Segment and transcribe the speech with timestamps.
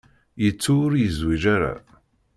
[0.43, 1.73] Yettu ur yezwiǧ ara.